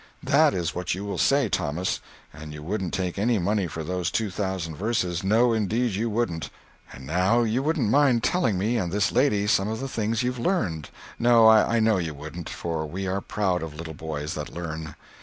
[0.23, 4.31] That is what you will say, Thomas—and you wouldn't take any money for those two
[4.31, 6.49] thousand verses—no indeed you wouldn't.
[6.91, 10.39] And now you wouldn't mind telling me and this lady some of the things you've
[10.39, 14.95] learned—no, I know you wouldn't—for we are proud of little boys that learn.